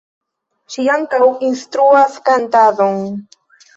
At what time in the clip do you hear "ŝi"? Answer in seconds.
0.75-0.85